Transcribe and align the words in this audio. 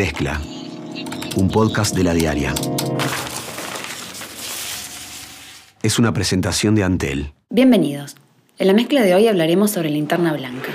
Mezcla, 0.00 0.40
un 1.36 1.50
podcast 1.50 1.94
de 1.94 2.02
la 2.02 2.14
diaria. 2.14 2.54
Es 5.82 5.98
una 5.98 6.14
presentación 6.14 6.74
de 6.74 6.84
Antel. 6.84 7.34
Bienvenidos. 7.50 8.16
En 8.58 8.68
la 8.68 8.72
mezcla 8.72 9.02
de 9.02 9.14
hoy 9.14 9.28
hablaremos 9.28 9.72
sobre 9.72 9.90
linterna 9.90 10.32
blanca. 10.32 10.70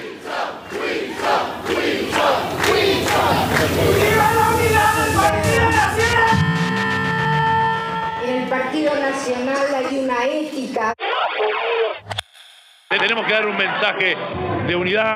En 8.23 8.29
el 8.29 8.47
Partido 8.47 8.93
Nacional 8.93 9.65
hay 9.73 9.97
una 10.03 10.25
ética. 10.25 10.93
Le 12.91 12.99
tenemos 12.99 13.25
que 13.25 13.33
dar 13.33 13.47
un 13.47 13.57
mensaje 13.57 14.15
de 14.67 14.75
unidad. 14.75 15.15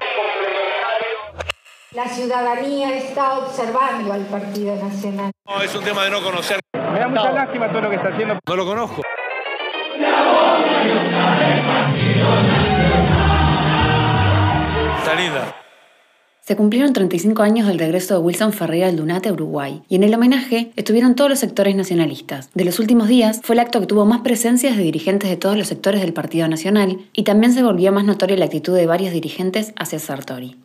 La 1.91 2.07
ciudadanía 2.07 2.95
está 2.95 3.39
observando 3.39 4.13
al 4.13 4.21
Partido 4.27 4.75
Nacional. 4.75 5.31
No, 5.47 5.59
es 5.63 5.73
un 5.73 5.83
tema 5.83 6.03
de 6.03 6.11
no 6.11 6.21
conocer. 6.21 6.59
Me 6.73 6.99
da 6.99 7.07
mucha 7.07 7.31
lástima 7.31 7.71
todo 7.71 7.81
lo 7.81 7.89
que 7.89 7.95
está 7.95 8.09
haciendo. 8.09 8.37
No 8.47 8.55
lo 8.55 8.63
conozco. 8.63 9.01
Está 14.99 15.15
linda. 15.15 15.55
Se 16.41 16.55
cumplieron 16.55 16.93
35 16.93 17.41
años 17.41 17.65
del 17.65 17.79
regreso 17.79 18.13
de 18.13 18.19
Wilson 18.19 18.53
Ferreira 18.53 18.87
al 18.87 18.95
Dunate 18.95 19.29
a 19.29 19.33
Uruguay, 19.33 19.81
y 19.89 19.95
en 19.95 20.03
el 20.03 20.13
homenaje 20.13 20.71
estuvieron 20.75 21.15
todos 21.15 21.31
los 21.31 21.39
sectores 21.39 21.75
nacionalistas. 21.75 22.51
De 22.53 22.65
los 22.65 22.77
últimos 22.77 23.07
días 23.07 23.41
fue 23.43 23.55
el 23.55 23.61
acto 23.61 23.79
que 23.79 23.87
tuvo 23.87 24.05
más 24.05 24.21
presencias 24.21 24.77
de 24.77 24.83
dirigentes 24.83 25.27
de 25.27 25.37
todos 25.37 25.57
los 25.57 25.67
sectores 25.67 26.01
del 26.01 26.13
Partido 26.13 26.47
Nacional, 26.47 26.99
y 27.13 27.23
también 27.23 27.51
se 27.51 27.63
volvió 27.63 27.91
más 27.91 28.05
notoria 28.05 28.37
la 28.37 28.45
actitud 28.45 28.75
de 28.75 28.85
varios 28.85 29.11
dirigentes 29.11 29.73
hacia 29.75 29.97
Sartori. 29.97 30.55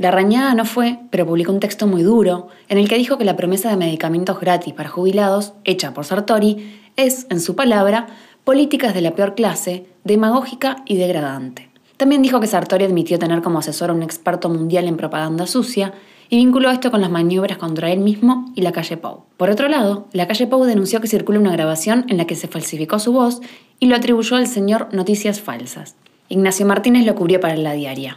La 0.00 0.10
rañada 0.10 0.54
no 0.54 0.64
fue, 0.64 0.98
pero 1.10 1.26
publicó 1.26 1.52
un 1.52 1.60
texto 1.60 1.86
muy 1.86 2.02
duro 2.02 2.48
en 2.70 2.78
el 2.78 2.88
que 2.88 2.96
dijo 2.96 3.18
que 3.18 3.26
la 3.26 3.36
promesa 3.36 3.68
de 3.68 3.76
medicamentos 3.76 4.40
gratis 4.40 4.72
para 4.72 4.88
jubilados, 4.88 5.52
hecha 5.64 5.92
por 5.92 6.06
Sartori, 6.06 6.72
es, 6.96 7.26
en 7.28 7.38
su 7.38 7.54
palabra, 7.54 8.06
políticas 8.44 8.94
de 8.94 9.02
la 9.02 9.14
peor 9.14 9.34
clase, 9.34 9.84
demagógica 10.04 10.76
y 10.86 10.96
degradante. 10.96 11.68
También 11.98 12.22
dijo 12.22 12.40
que 12.40 12.46
Sartori 12.46 12.86
admitió 12.86 13.18
tener 13.18 13.42
como 13.42 13.58
asesor 13.58 13.90
a 13.90 13.92
un 13.92 14.02
experto 14.02 14.48
mundial 14.48 14.88
en 14.88 14.96
propaganda 14.96 15.46
sucia 15.46 15.92
y 16.30 16.38
vinculó 16.38 16.70
esto 16.70 16.90
con 16.90 17.02
las 17.02 17.10
maniobras 17.10 17.58
contra 17.58 17.92
él 17.92 17.98
mismo 17.98 18.50
y 18.54 18.62
la 18.62 18.72
calle 18.72 18.96
Pau. 18.96 19.24
Por 19.36 19.50
otro 19.50 19.68
lado, 19.68 20.06
la 20.14 20.26
calle 20.26 20.46
Pau 20.46 20.64
denunció 20.64 21.02
que 21.02 21.08
circula 21.08 21.38
una 21.38 21.52
grabación 21.52 22.06
en 22.08 22.16
la 22.16 22.24
que 22.24 22.36
se 22.36 22.48
falsificó 22.48 22.98
su 23.00 23.12
voz 23.12 23.42
y 23.78 23.84
lo 23.84 23.96
atribuyó 23.96 24.36
al 24.36 24.46
señor 24.46 24.88
Noticias 24.92 25.42
Falsas. 25.42 25.94
Ignacio 26.30 26.64
Martínez 26.64 27.04
lo 27.04 27.14
cubrió 27.14 27.38
para 27.38 27.56
la 27.56 27.74
diaria. 27.74 28.16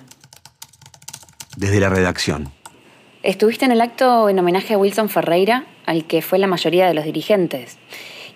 Desde 1.58 1.80
la 1.80 1.90
redacción. 1.90 2.48
Estuviste 3.22 3.66
en 3.66 3.72
el 3.72 3.82
acto 3.82 4.28
en 4.28 4.40
homenaje 4.40 4.74
a 4.74 4.78
Wilson 4.78 5.08
Ferreira, 5.08 5.66
al 5.86 6.06
que 6.06 6.22
fue 6.22 6.40
la 6.40 6.48
mayoría 6.48 6.88
de 6.88 6.94
los 6.94 7.06
dirigentes. 7.06 7.80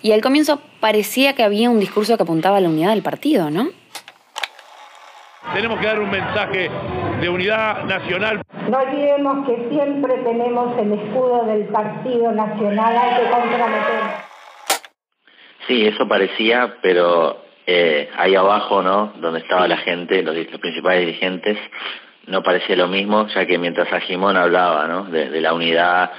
Y 0.02 0.12
al 0.12 0.20
comienzo 0.20 0.60
parecía 0.80 1.34
que 1.34 1.42
había 1.42 1.68
un 1.68 1.80
discurso 1.80 2.16
que 2.16 2.22
apuntaba 2.22 2.58
a 2.58 2.60
la 2.60 2.68
unidad 2.68 2.90
del 2.90 3.02
partido, 3.02 3.50
¿no? 3.50 3.68
Tenemos 5.52 5.80
que 5.80 5.86
dar 5.86 5.98
un 5.98 6.10
mensaje 6.10 6.70
de 7.20 7.28
unidad 7.28 7.84
nacional. 7.84 8.42
No 8.70 8.78
olvidemos 8.78 9.46
que 9.46 9.68
siempre 9.70 10.14
tenemos 10.18 10.78
el 10.78 10.92
escudo 10.92 11.44
del 11.46 11.64
Partido 11.64 12.32
Nacional 12.32 12.96
al 12.96 13.20
que 13.20 13.30
comprometer. 13.30 14.02
Sí, 15.66 15.86
eso 15.86 16.06
parecía, 16.06 16.76
pero 16.80 17.42
eh, 17.66 18.08
ahí 18.16 18.34
abajo, 18.34 18.82
¿no? 18.82 19.14
Donde 19.20 19.40
estaba 19.40 19.66
la 19.66 19.78
gente, 19.78 20.22
los, 20.22 20.36
los 20.36 20.60
principales 20.60 21.06
dirigentes, 21.06 21.58
no 22.28 22.42
parecía 22.42 22.76
lo 22.76 22.88
mismo, 22.88 23.26
ya 23.28 23.46
que 23.46 23.58
mientras 23.58 23.92
Agimón 23.92 24.36
hablaba, 24.36 24.86
¿no? 24.86 25.04
De, 25.04 25.30
de 25.30 25.40
la 25.40 25.52
unidad, 25.54 26.10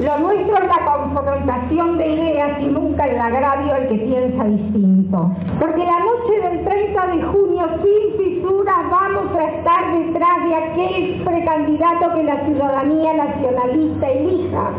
Lo 0.00 0.18
nuestro 0.18 0.56
es 0.56 0.68
la 0.68 0.84
confrontación 0.84 1.98
de 1.98 2.06
ideas 2.08 2.58
y 2.60 2.64
nunca 2.66 3.04
el 3.06 3.18
agravio 3.20 3.74
al 3.74 3.88
que 3.88 3.94
piensa 3.94 4.44
distinto. 4.44 5.30
Porque 5.60 5.84
la 5.84 5.98
noche 6.00 6.48
del 6.48 6.64
30 6.64 7.06
de 7.08 7.22
junio, 7.22 7.64
sin 7.82 8.18
fisuras, 8.18 8.90
vamos 8.90 9.36
a 9.36 9.44
estar 9.44 9.98
detrás 9.98 10.44
de 10.48 10.54
aquel 10.54 11.22
precandidato 11.24 12.14
que 12.14 12.22
la 12.24 12.44
ciudadanía 12.46 13.12
nacionalista 13.14 14.08
elija, 14.10 14.70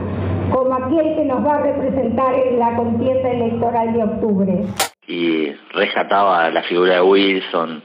como 0.51 0.73
aquel 0.75 1.15
que 1.15 1.25
nos 1.25 1.45
va 1.45 1.55
a 1.55 1.61
representar 1.61 2.33
en 2.33 2.59
la 2.59 2.75
contienda 2.75 3.29
electoral 3.29 3.93
de 3.93 4.03
octubre. 4.03 4.65
y 5.07 5.51
rescataba 5.73 6.49
la 6.49 6.63
figura 6.63 6.95
de 6.95 7.01
Wilson. 7.01 7.81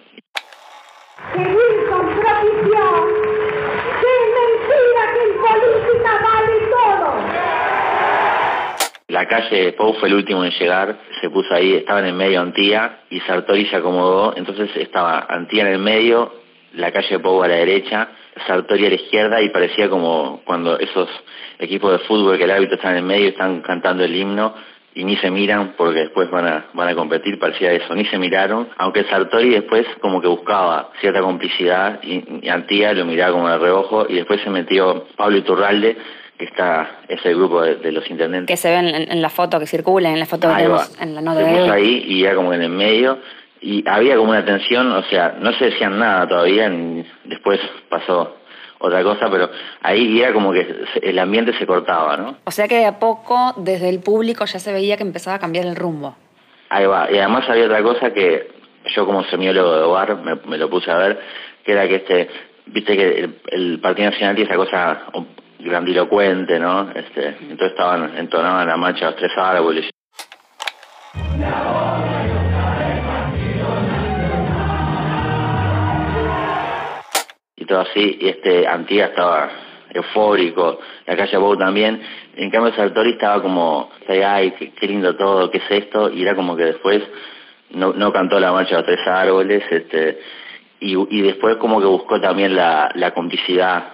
Wilson 1.35 2.07
propició, 2.21 2.85
que 4.01 4.13
mentira 4.37 5.03
que 5.15 5.23
en 5.23 5.33
política 5.41 6.13
todo. 6.71 7.09
La 9.09 9.27
calle 9.27 9.73
Pou 9.73 9.95
fue 9.95 10.09
el 10.09 10.15
último 10.15 10.45
en 10.45 10.51
llegar, 10.53 10.99
se 11.21 11.31
puso 11.31 11.55
ahí, 11.55 11.75
estaba 11.75 12.07
en 12.07 12.17
medio 12.17 12.41
Antía 12.41 13.01
y 13.11 13.21
Sartori 13.21 13.67
se 13.67 13.77
acomodó, 13.77 14.35
entonces 14.37 14.71
estaba 14.77 15.27
Antía 15.29 15.63
en 15.63 15.69
el 15.69 15.79
medio, 15.79 16.35
la 16.75 16.93
calle 16.93 17.19
Pou 17.19 17.43
a 17.43 17.49
la 17.49 17.57
derecha, 17.57 18.09
Sartori 18.47 18.87
a 18.87 18.89
la 18.91 18.97
izquierda 18.97 19.41
y 19.41 19.49
parecía 19.49 19.89
como 19.89 20.43
cuando 20.45 20.79
esos 20.79 21.09
equipos 21.59 21.93
de 21.93 21.99
fútbol 22.01 22.37
que 22.37 22.45
el 22.45 22.51
árbitro 22.51 22.77
está 22.77 22.91
en 22.91 22.97
el 22.97 23.05
medio 23.05 23.29
están 23.29 23.63
cantando 23.63 24.05
el 24.05 24.15
himno 24.15 24.55
y 24.95 25.05
ni 25.05 25.17
se 25.17 25.31
miran 25.31 25.75
porque 25.77 26.01
después 26.01 26.31
van 26.31 26.47
a, 26.47 26.67
van 26.75 26.89
a 26.89 26.95
competir, 26.95 27.39
parecía 27.39 27.73
eso, 27.73 27.95
ni 27.95 28.05
se 28.07 28.19
miraron, 28.19 28.69
aunque 28.77 29.05
Sartori 29.05 29.51
después 29.51 29.87
como 30.01 30.21
que 30.21 30.29
buscaba 30.29 30.91
cierta 31.01 31.21
complicidad 31.21 32.01
y, 32.03 32.23
y 32.43 32.49
Antía 32.49 32.93
lo 32.93 33.05
miraba 33.05 33.33
como 33.33 33.49
de 33.49 33.59
reojo 33.59 34.07
y 34.09 34.15
después 34.17 34.41
se 34.43 34.51
metió 34.51 35.07
Pablo 35.17 35.39
Iturralde, 35.39 35.97
que 36.39 36.45
está, 36.47 37.01
es 37.09 37.25
el 37.25 37.37
grupo 37.37 37.63
de, 37.63 37.77
de 37.77 37.93
los 37.93 38.09
intendentes. 38.11 38.53
Que 38.53 38.57
se 38.61 38.69
ve 38.71 38.77
en, 38.79 39.11
en 39.13 39.23
la 39.23 39.29
foto 39.31 39.59
que 39.61 39.67
circula, 39.67 40.11
en 40.11 40.19
la 40.19 40.27
foto 40.27 40.49
que 40.49 40.55
Ahí 40.55 40.67
va. 40.67 40.79
tenemos 40.87 41.01
en 41.01 41.15
la 41.15 41.21
nota 41.21 41.41
de 41.41 41.71
ahí 41.71 42.05
y 42.09 42.25
era 42.25 42.35
como 42.35 42.53
en 42.53 42.63
el 42.63 42.69
medio 42.71 43.19
y 43.61 43.89
había 43.89 44.17
como 44.17 44.31
una 44.31 44.45
tensión, 44.45 44.91
o 44.91 45.03
sea, 45.05 45.37
no 45.41 45.53
se 45.53 45.67
decían 45.67 45.99
nada 45.99 46.27
todavía, 46.29 46.69
ni- 46.69 47.05
después 47.25 47.61
pasó 47.89 48.37
otra 48.83 49.03
cosa, 49.03 49.31
pero 49.31 49.49
ahí 49.83 50.21
era 50.21 50.33
como 50.33 50.53
que 50.53 50.65
se- 50.93 51.09
el 51.11 51.19
ambiente 51.19 51.53
se 51.59 51.67
cortaba, 51.67 52.17
¿no? 52.17 52.37
O 52.45 52.51
sea 52.51 52.67
que 52.69 52.77
de 52.79 52.87
a 52.87 52.99
poco, 52.99 53.55
desde 53.57 53.89
el 53.89 54.01
público, 54.01 54.45
ya 54.45 54.59
se 54.59 54.73
veía 54.73 54.97
que 54.97 55.03
empezaba 55.05 55.37
a 55.37 55.39
cambiar 55.39 55.67
el 55.67 55.77
rumbo. 55.77 56.17
Ahí 56.69 56.87
va, 56.87 57.11
y 57.11 57.19
además 57.19 57.49
había 57.49 57.65
otra 57.67 57.83
cosa 57.83 58.13
que 58.13 58.51
yo 58.95 59.07
como 59.07 59.23
semiólogo 59.25 59.77
de 59.77 59.83
hogar 59.83 60.17
me, 60.17 60.35
me 60.47 60.59
lo 60.59 60.69
puse 60.69 60.91
a 60.91 60.97
ver, 60.99 61.21
que 61.65 61.73
era 61.73 61.87
que 61.87 61.97
este, 61.97 62.29
viste 62.67 62.97
que 62.97 63.21
el, 63.21 63.41
el 63.49 63.79
Partido 63.81 64.11
Nacional 64.11 64.35
tiene 64.35 64.51
esa 64.51 64.57
cosa 64.57 65.03
grandilocuente, 65.61 66.59
¿no? 66.59 66.91
Este, 66.95 67.29
entonces 67.41 67.71
estaban, 67.71 68.17
entonaban 68.19 68.67
la 68.67 68.77
marcha 68.77 69.07
los 69.07 69.17
tres 69.17 69.31
árboles, 69.37 69.89
y 71.15 71.39
así, 77.81 78.19
y 78.21 78.29
este 78.29 78.67
Antía 78.67 79.07
estaba 79.07 79.51
eufórico, 79.95 80.81
la 81.07 81.17
calle 81.17 81.37
Bou 81.37 81.57
también, 81.57 82.01
en 82.37 82.51
cambio 82.51 82.73
Sartori 82.75 83.13
estaba 83.13 83.43
como, 83.43 83.91
ay, 84.09 84.53
qué, 84.53 84.73
qué 84.73 84.87
lindo 84.87 85.17
todo, 85.17 85.51
qué 85.51 85.59
es 85.59 85.71
esto, 85.71 86.11
y 86.11 86.23
era 86.23 86.35
como 86.35 86.57
que 86.57 86.65
después 86.65 87.03
no, 87.71 87.93
no 87.93 88.13
cantó 88.13 88.41
la 88.41 88.53
marcha 88.53 88.79
de 88.79 88.83
tres 88.85 89.07
árboles, 89.07 89.63
este, 89.71 90.19
y, 90.81 90.97
y 91.11 91.23
después 91.23 91.57
como 91.57 91.81
que 91.81 91.87
buscó 91.87 92.21
también 92.21 92.57
la, 92.57 92.91
la 92.95 93.13
complicidad 93.13 93.85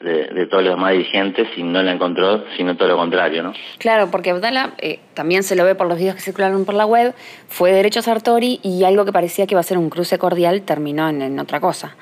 de, 0.00 0.26
de 0.26 0.46
todos 0.46 0.64
los 0.64 0.74
demás 0.74 0.92
dirigentes 0.92 1.48
y 1.56 1.62
no 1.62 1.82
la 1.82 1.92
encontró, 1.92 2.44
sino 2.56 2.76
todo 2.76 2.88
lo 2.88 2.96
contrario, 2.96 3.42
¿no? 3.42 3.54
Claro, 3.78 4.10
porque 4.10 4.30
Abdala, 4.30 4.74
eh, 4.78 4.98
también 5.14 5.42
se 5.42 5.56
lo 5.56 5.64
ve 5.64 5.74
por 5.74 5.86
los 5.86 5.98
videos 5.98 6.16
que 6.16 6.20
circularon 6.20 6.64
por 6.64 6.74
la 6.74 6.84
web, 6.84 7.14
fue 7.48 7.72
derecho 7.72 8.00
a 8.00 8.02
Sartori 8.02 8.60
y 8.62 8.84
algo 8.84 9.04
que 9.04 9.12
parecía 9.12 9.46
que 9.46 9.54
iba 9.54 9.60
a 9.60 9.64
ser 9.64 9.78
un 9.78 9.88
cruce 9.88 10.18
cordial 10.18 10.62
terminó 10.62 11.08
en, 11.08 11.22
en 11.22 11.38
otra 11.38 11.60
cosa. 11.60 11.96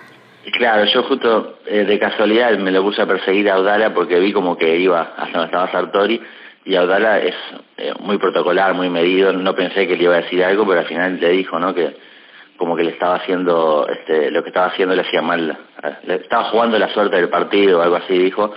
Claro, 0.50 0.84
yo 0.84 1.04
justo 1.04 1.58
eh, 1.66 1.84
de 1.84 1.98
casualidad 1.98 2.56
me 2.58 2.72
lo 2.72 2.82
puse 2.82 3.02
a 3.02 3.06
perseguir 3.06 3.48
a 3.50 3.54
Audala 3.54 3.94
porque 3.94 4.18
vi 4.18 4.32
como 4.32 4.56
que 4.56 4.76
iba 4.76 5.12
hasta 5.16 5.38
donde 5.38 5.46
estaba 5.46 5.70
Sartori 5.70 6.20
y 6.64 6.74
Audala 6.74 7.18
es 7.18 7.34
eh, 7.76 7.92
muy 8.00 8.18
protocolar, 8.18 8.74
muy 8.74 8.90
medido, 8.90 9.32
no 9.32 9.54
pensé 9.54 9.86
que 9.86 9.96
le 9.96 10.04
iba 10.04 10.14
a 10.14 10.22
decir 10.22 10.44
algo, 10.44 10.66
pero 10.66 10.80
al 10.80 10.86
final 10.86 11.18
le 11.20 11.28
dijo, 11.30 11.58
¿no? 11.58 11.74
Que 11.74 11.96
como 12.56 12.76
que 12.76 12.84
le 12.84 12.90
estaba 12.90 13.16
haciendo, 13.16 13.88
este, 13.88 14.30
lo 14.30 14.42
que 14.42 14.50
estaba 14.50 14.66
haciendo 14.66 14.94
le 14.94 15.02
hacía 15.02 15.22
mal, 15.22 15.58
eh, 15.82 15.96
le 16.04 16.14
estaba 16.16 16.44
jugando 16.44 16.78
la 16.78 16.88
suerte 16.88 17.16
del 17.16 17.28
partido 17.28 17.78
o 17.78 17.82
algo 17.82 17.96
así, 17.96 18.16
dijo. 18.16 18.52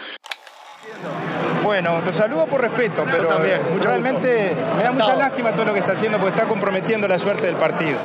Bueno, 1.63 2.01
lo 2.01 2.13
saludo 2.13 2.45
por 2.45 2.61
respeto, 2.61 3.03
pero 3.09 3.27
también, 3.27 3.61
realmente 3.81 4.55
me 4.77 4.83
da 4.83 4.91
mucha 4.91 5.15
lástima 5.15 5.51
todo 5.53 5.65
lo 5.65 5.73
que 5.73 5.79
está 5.79 5.93
haciendo 5.93 6.19
porque 6.19 6.35
está 6.35 6.47
comprometiendo 6.47 7.07
la 7.07 7.19
suerte 7.19 7.47
del 7.47 7.55
partido. 7.55 7.99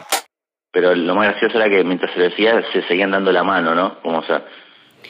Pero 0.72 0.94
lo 0.94 1.14
más 1.14 1.30
gracioso 1.30 1.58
era 1.58 1.68
que 1.68 1.82
mientras 1.84 2.12
se 2.12 2.18
lo 2.18 2.24
decía 2.24 2.62
se 2.72 2.82
seguían 2.82 3.10
dando 3.10 3.32
la 3.32 3.42
mano, 3.42 3.74
¿no? 3.74 3.98
Como 4.00 4.18
o 4.18 4.24
sea, 4.24 4.44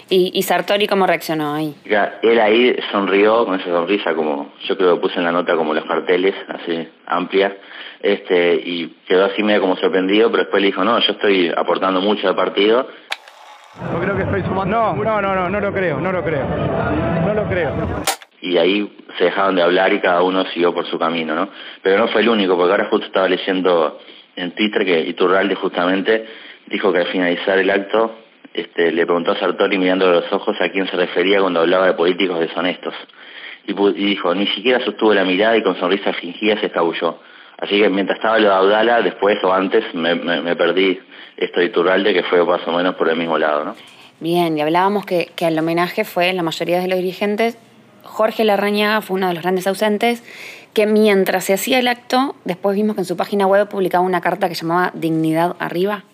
¿Y, 0.08 0.30
y 0.34 0.42
Sartori 0.42 0.86
cómo 0.86 1.06
reaccionó 1.06 1.54
ahí? 1.54 1.74
Ya, 1.84 2.18
Él 2.22 2.40
ahí 2.40 2.76
sonrió 2.90 3.44
con 3.44 3.60
esa 3.60 3.70
sonrisa 3.70 4.14
como, 4.14 4.52
yo 4.64 4.76
creo 4.76 4.94
que 4.94 5.00
puse 5.00 5.18
en 5.18 5.24
la 5.24 5.32
nota 5.32 5.56
como 5.56 5.74
los 5.74 5.84
carteles, 5.84 6.34
así, 6.48 6.88
amplia, 7.06 7.56
este, 8.00 8.54
y 8.54 8.88
quedó 9.06 9.26
así 9.26 9.42
medio 9.42 9.60
como 9.60 9.76
sorprendido, 9.76 10.30
pero 10.30 10.44
después 10.44 10.62
le 10.62 10.68
dijo, 10.68 10.84
no, 10.84 10.98
yo 10.98 11.12
estoy 11.12 11.52
aportando 11.56 12.00
mucho 12.00 12.28
al 12.28 12.34
partido. 12.34 12.88
No 13.92 14.00
creo 14.00 14.16
que 14.16 14.22
estoy 14.22 14.42
sumando. 14.42 14.94
No, 14.94 14.96
no, 14.96 15.22
no, 15.22 15.34
no, 15.34 15.48
no 15.48 15.60
lo 15.60 15.72
creo, 15.72 16.00
no 16.00 16.10
lo 16.10 16.24
creo. 16.24 16.44
No 16.44 17.34
lo 17.34 17.48
creo. 17.48 17.72
Y 18.40 18.56
ahí 18.56 18.98
se 19.16 19.24
dejaron 19.24 19.54
de 19.54 19.62
hablar 19.62 19.92
y 19.92 20.00
cada 20.00 20.22
uno 20.22 20.44
siguió 20.46 20.74
por 20.74 20.86
su 20.86 20.98
camino, 20.98 21.34
¿no? 21.34 21.48
Pero 21.82 21.98
no 21.98 22.08
fue 22.08 22.22
el 22.22 22.30
único, 22.30 22.56
porque 22.56 22.72
ahora 22.72 22.88
justo 22.90 23.06
estaba 23.06 23.28
leyendo 23.28 23.98
en 24.40 24.52
Twitter 24.52 24.84
que 24.84 25.00
Iturralde 25.00 25.54
justamente 25.54 26.26
dijo 26.66 26.92
que 26.92 27.00
al 27.00 27.06
finalizar 27.06 27.58
el 27.58 27.70
acto 27.70 28.16
este, 28.52 28.90
le 28.90 29.04
preguntó 29.04 29.32
a 29.32 29.38
Sartori 29.38 29.78
mirando 29.78 30.10
los 30.10 30.32
ojos 30.32 30.56
a 30.60 30.68
quién 30.70 30.86
se 30.88 30.96
refería 30.96 31.40
cuando 31.40 31.60
hablaba 31.60 31.86
de 31.86 31.92
políticos 31.92 32.40
deshonestos. 32.40 32.94
Y, 33.66 33.74
dijo, 33.92 34.34
ni 34.34 34.46
siquiera 34.48 34.84
sostuvo 34.84 35.14
la 35.14 35.24
mirada 35.24 35.56
y 35.56 35.62
con 35.62 35.78
sonrisa 35.78 36.12
fingida 36.14 36.58
se 36.58 36.66
escabulló. 36.66 37.18
Así 37.58 37.78
que 37.78 37.88
mientras 37.90 38.18
estaba 38.18 38.38
lo 38.38 38.48
de 38.48 38.54
Abdala, 38.54 39.02
después 39.02 39.36
o 39.44 39.52
antes 39.52 39.84
me, 39.94 40.16
perdí 40.56 40.98
esto 41.36 41.60
de 41.60 41.66
Iturralde, 41.66 42.14
que 42.14 42.22
fue 42.24 42.44
más 42.44 42.66
o 42.66 42.72
menos 42.72 42.94
por 42.94 43.08
el 43.08 43.16
mismo 43.16 43.38
lado, 43.38 43.64
¿no? 43.64 43.76
Bien, 44.18 44.56
y 44.56 44.60
hablábamos 44.60 45.06
que, 45.06 45.30
que 45.36 45.46
el 45.46 45.58
homenaje 45.58 46.04
fue 46.04 46.32
la 46.32 46.42
mayoría 46.42 46.80
de 46.80 46.88
los 46.88 46.98
dirigentes. 46.98 47.58
Jorge 48.02 48.44
Larrañaga 48.44 49.02
fue 49.02 49.16
uno 49.16 49.28
de 49.28 49.34
los 49.34 49.42
grandes 49.42 49.66
ausentes, 49.66 50.22
que 50.74 50.86
mientras 50.86 51.44
se 51.44 51.54
hacía 51.54 51.78
el 51.78 51.88
acto, 51.88 52.36
después 52.44 52.76
vimos 52.76 52.94
que 52.94 53.02
en 53.02 53.06
su 53.06 53.16
página 53.16 53.46
web 53.46 53.68
publicaba 53.68 54.04
una 54.04 54.20
carta 54.20 54.48
que 54.48 54.54
llamaba 54.54 54.90
Dignidad 54.94 55.56
Arriba. 55.58 56.04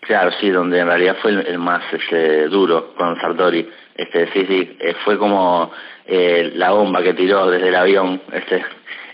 Claro, 0.00 0.32
sí, 0.40 0.50
donde 0.50 0.80
en 0.80 0.86
realidad 0.86 1.16
fue 1.20 1.30
el, 1.30 1.58
más 1.58 1.82
este, 1.92 2.48
duro 2.48 2.94
con 2.96 3.20
Sartori. 3.20 3.68
Este, 3.94 4.26
sí, 4.32 4.46
sí, 4.46 4.76
eh, 4.80 4.94
fue 5.04 5.18
como 5.18 5.70
eh, 6.06 6.52
la 6.54 6.70
bomba 6.70 7.02
que 7.02 7.14
tiró 7.14 7.50
desde 7.50 7.68
el 7.68 7.76
avión 7.76 8.20
este, 8.32 8.64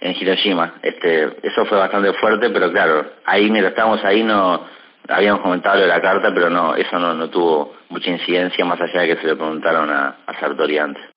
en 0.00 0.16
Hiroshima. 0.18 0.74
Este, 0.82 1.36
eso 1.42 1.66
fue 1.66 1.78
bastante 1.78 2.12
fuerte, 2.14 2.50
pero 2.50 2.70
claro, 2.70 3.04
ahí 3.24 3.50
mientras 3.50 3.72
estábamos 3.72 4.04
ahí 4.04 4.22
no 4.22 4.64
habíamos 5.08 5.42
comentado 5.42 5.84
la 5.86 6.00
carta, 6.00 6.32
pero 6.32 6.48
no, 6.50 6.74
eso 6.74 6.98
no, 6.98 7.14
no 7.14 7.28
tuvo 7.30 7.74
mucha 7.90 8.10
incidencia 8.10 8.64
más 8.64 8.80
allá 8.80 9.02
de 9.02 9.08
que 9.08 9.20
se 9.20 9.26
le 9.26 9.36
preguntaron 9.36 9.90
a 9.90 10.16
Sartori 10.40 10.78
antes. 10.78 11.15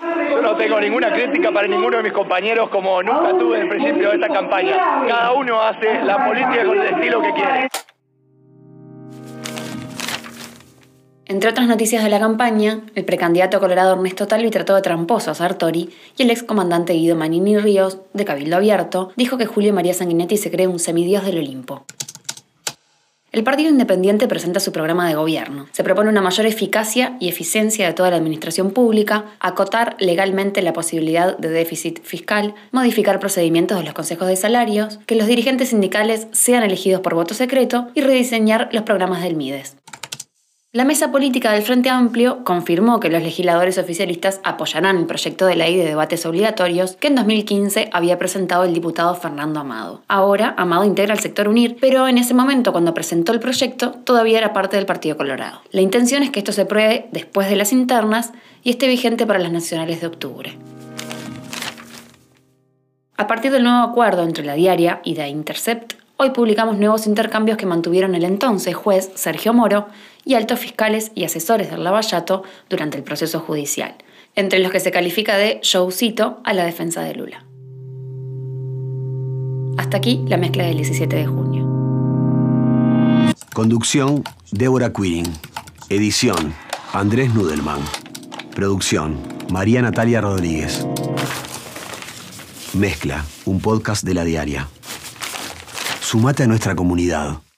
Yo 0.00 0.40
no 0.40 0.56
tengo 0.56 0.80
ninguna 0.80 1.12
crítica 1.12 1.52
para 1.52 1.68
ninguno 1.68 1.98
de 1.98 2.02
mis 2.02 2.12
compañeros 2.12 2.70
como 2.70 3.02
nunca 3.02 3.36
tuve 3.38 3.56
en 3.56 3.62
el 3.64 3.68
principio 3.68 4.08
de 4.08 4.14
esta 4.14 4.28
campaña. 4.28 5.04
Cada 5.06 5.32
uno 5.32 5.60
hace 5.60 6.02
la 6.02 6.24
política 6.24 6.64
con 6.64 6.80
el 6.80 6.86
estilo 6.86 7.22
que 7.22 7.32
quiere. 7.34 7.68
Entre 11.26 11.48
otras 11.48 11.68
noticias 11.68 12.02
de 12.02 12.10
la 12.10 12.18
campaña, 12.18 12.80
el 12.94 13.04
precandidato 13.04 13.60
colorado 13.60 13.94
Ernesto 13.94 14.26
Talvi 14.26 14.50
trató 14.50 14.74
de 14.74 14.82
tramposo 14.82 15.30
a 15.30 15.34
Sartori 15.34 15.90
y 16.16 16.22
el 16.22 16.30
excomandante 16.30 16.94
Guido 16.94 17.14
Manini 17.14 17.56
Ríos, 17.56 17.98
de 18.14 18.24
Cabildo 18.24 18.56
Abierto, 18.56 19.12
dijo 19.16 19.38
que 19.38 19.46
Julio 19.46 19.72
María 19.72 19.94
Sanguinetti 19.94 20.38
se 20.38 20.50
cree 20.50 20.66
un 20.66 20.80
semidios 20.80 21.24
del 21.24 21.38
Olimpo. 21.38 21.84
El 23.32 23.44
Partido 23.44 23.70
Independiente 23.70 24.26
presenta 24.26 24.58
su 24.58 24.72
programa 24.72 25.06
de 25.06 25.14
gobierno. 25.14 25.68
Se 25.70 25.84
propone 25.84 26.10
una 26.10 26.20
mayor 26.20 26.46
eficacia 26.46 27.16
y 27.20 27.28
eficiencia 27.28 27.86
de 27.86 27.92
toda 27.92 28.10
la 28.10 28.16
administración 28.16 28.72
pública, 28.72 29.26
acotar 29.38 29.94
legalmente 30.00 30.62
la 30.62 30.72
posibilidad 30.72 31.38
de 31.38 31.48
déficit 31.48 32.02
fiscal, 32.02 32.56
modificar 32.72 33.20
procedimientos 33.20 33.78
de 33.78 33.84
los 33.84 33.94
consejos 33.94 34.26
de 34.26 34.34
salarios, 34.34 34.98
que 35.06 35.14
los 35.14 35.28
dirigentes 35.28 35.68
sindicales 35.68 36.26
sean 36.32 36.64
elegidos 36.64 37.02
por 37.02 37.14
voto 37.14 37.34
secreto 37.34 37.86
y 37.94 38.00
rediseñar 38.00 38.68
los 38.72 38.82
programas 38.82 39.22
del 39.22 39.36
MIDES. 39.36 39.76
La 40.72 40.84
mesa 40.84 41.10
política 41.10 41.50
del 41.50 41.64
Frente 41.64 41.90
Amplio 41.90 42.44
confirmó 42.44 43.00
que 43.00 43.08
los 43.08 43.24
legisladores 43.24 43.76
oficialistas 43.76 44.40
apoyarán 44.44 44.98
el 44.98 45.06
proyecto 45.06 45.46
de 45.46 45.56
ley 45.56 45.76
de 45.76 45.84
debates 45.84 46.24
obligatorios 46.26 46.94
que 46.94 47.08
en 47.08 47.16
2015 47.16 47.90
había 47.92 48.20
presentado 48.20 48.62
el 48.62 48.72
diputado 48.72 49.16
Fernando 49.16 49.58
Amado. 49.58 50.02
Ahora, 50.06 50.54
Amado 50.56 50.84
integra 50.84 51.12
el 51.12 51.18
sector 51.18 51.48
UNIR, 51.48 51.76
pero 51.80 52.06
en 52.06 52.18
ese 52.18 52.34
momento, 52.34 52.70
cuando 52.70 52.94
presentó 52.94 53.32
el 53.32 53.40
proyecto, 53.40 53.90
todavía 54.04 54.38
era 54.38 54.52
parte 54.52 54.76
del 54.76 54.86
Partido 54.86 55.16
Colorado. 55.16 55.60
La 55.72 55.80
intención 55.80 56.22
es 56.22 56.30
que 56.30 56.38
esto 56.38 56.52
se 56.52 56.66
pruebe 56.66 57.08
después 57.10 57.50
de 57.50 57.56
las 57.56 57.72
internas 57.72 58.30
y 58.62 58.70
esté 58.70 58.86
vigente 58.86 59.26
para 59.26 59.40
las 59.40 59.50
nacionales 59.50 60.00
de 60.00 60.06
octubre. 60.06 60.56
A 63.16 63.26
partir 63.26 63.50
del 63.50 63.64
nuevo 63.64 63.82
acuerdo 63.82 64.22
entre 64.22 64.44
la 64.44 64.54
diaria 64.54 65.00
y 65.02 65.14
The 65.14 65.28
Intercept, 65.30 65.99
hoy 66.22 66.30
publicamos 66.30 66.76
nuevos 66.76 67.06
intercambios 67.06 67.56
que 67.56 67.64
mantuvieron 67.64 68.14
el 68.14 68.24
entonces 68.24 68.74
juez 68.74 69.10
Sergio 69.14 69.54
Moro 69.54 69.86
y 70.22 70.34
altos 70.34 70.58
fiscales 70.58 71.12
y 71.14 71.24
asesores 71.24 71.70
del 71.70 71.82
Lavallato 71.82 72.42
durante 72.68 72.98
el 72.98 73.04
proceso 73.04 73.40
judicial, 73.40 73.94
entre 74.34 74.58
los 74.58 74.70
que 74.70 74.80
se 74.80 74.90
califica 74.90 75.38
de 75.38 75.60
showcito 75.62 76.40
a 76.44 76.52
la 76.52 76.66
defensa 76.66 77.00
de 77.00 77.14
Lula. 77.14 77.46
Hasta 79.78 79.96
aquí 79.96 80.22
la 80.28 80.36
mezcla 80.36 80.64
del 80.64 80.76
17 80.76 81.16
de 81.16 81.26
junio. 81.26 81.66
Conducción, 83.54 84.22
Débora 84.52 84.92
Quirin. 84.92 85.24
Edición, 85.88 86.52
Andrés 86.92 87.34
Nudelman. 87.34 87.80
Producción, 88.54 89.16
María 89.50 89.80
Natalia 89.80 90.20
Rodríguez. 90.20 90.86
Mezcla, 92.74 93.24
un 93.46 93.58
podcast 93.60 94.04
de 94.04 94.12
la 94.12 94.24
diaria. 94.24 94.68
Sumate 96.10 96.42
a 96.42 96.48
nuestra 96.48 96.74
comunidad. 96.74 97.49